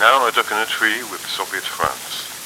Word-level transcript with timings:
Now 0.00 0.24
I 0.24 0.30
duck 0.30 0.50
in 0.50 0.56
a 0.56 0.64
documentary 0.64 1.02
with 1.12 1.20
Soviet 1.26 1.62
France. 1.62 2.39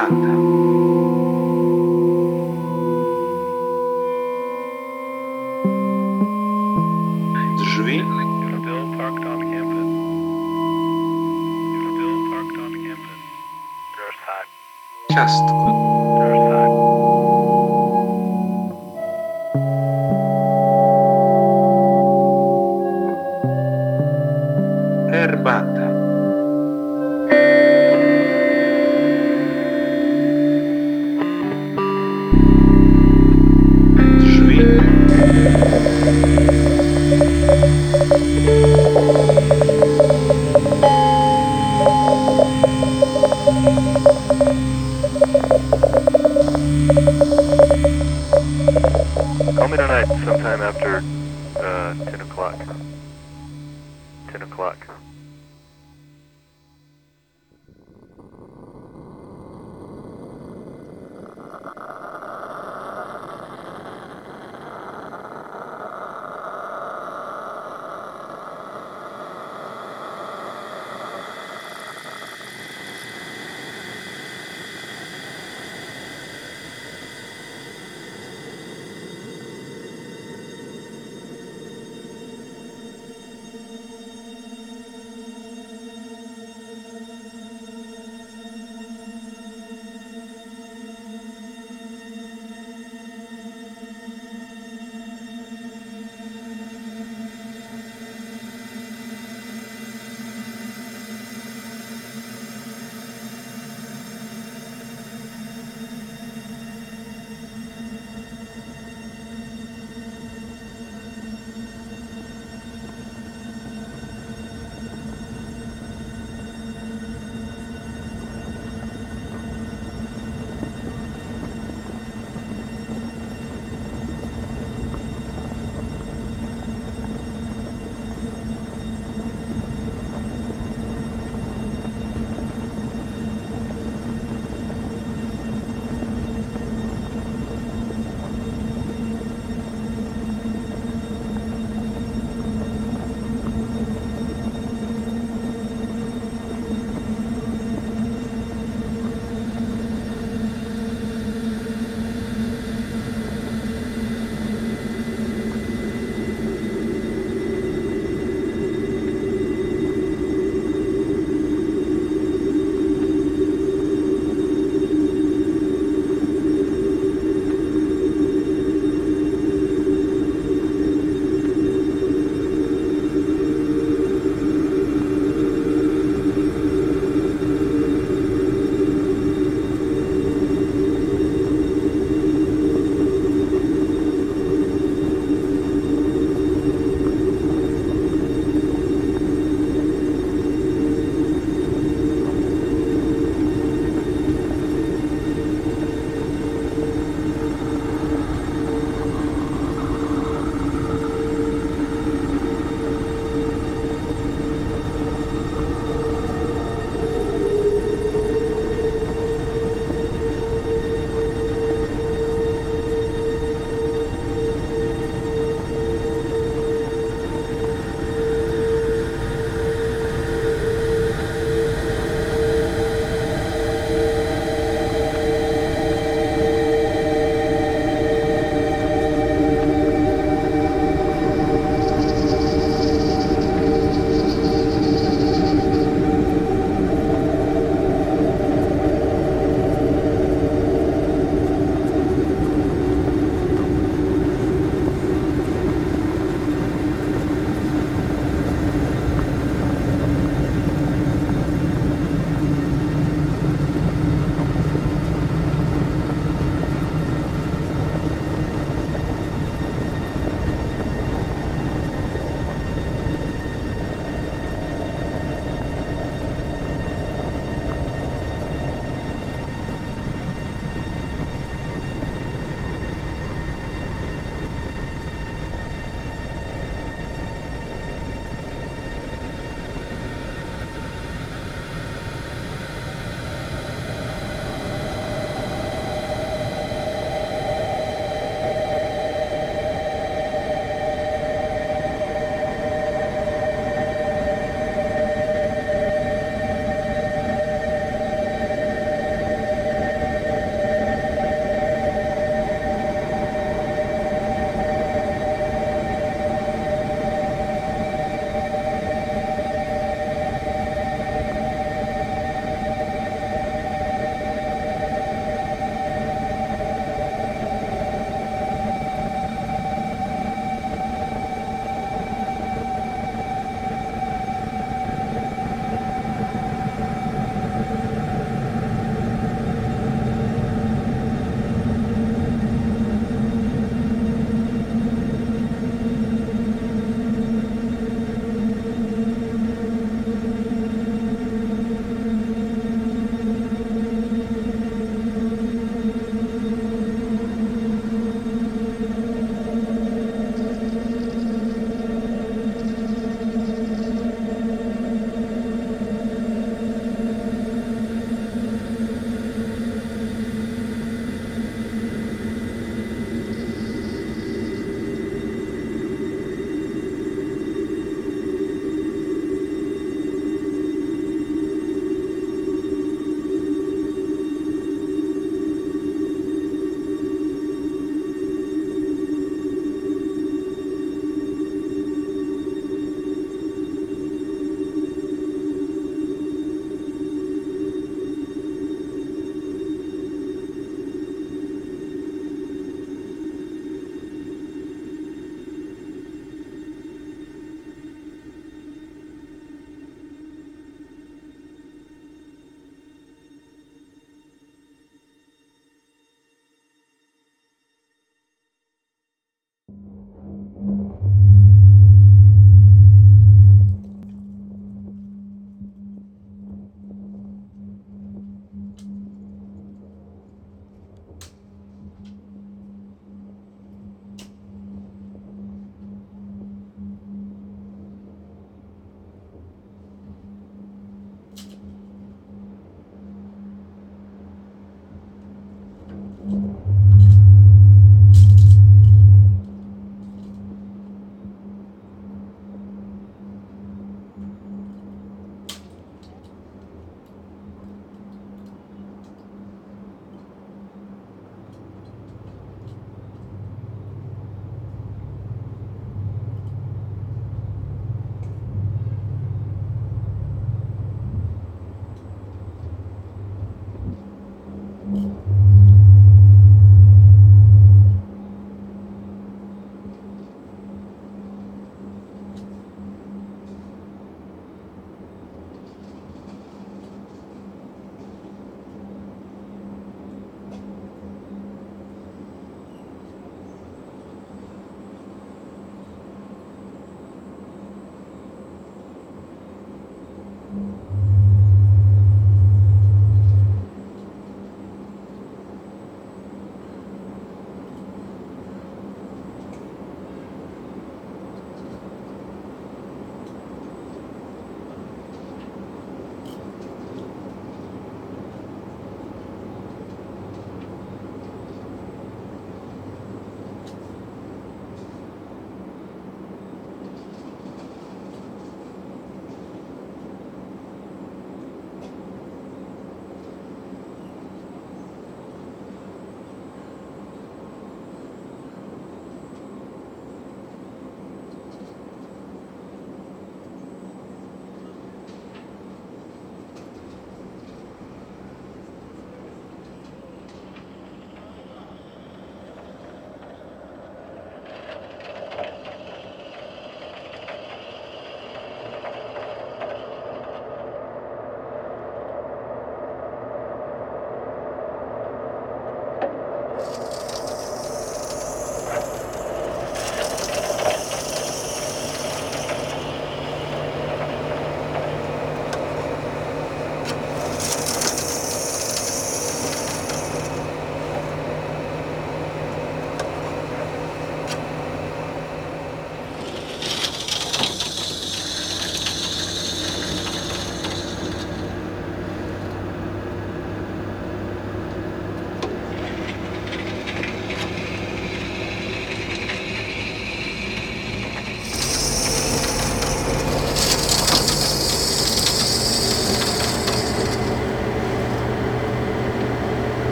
Herbata, 0.00 0.39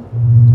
Thank 0.00 0.12
you. 0.12 0.47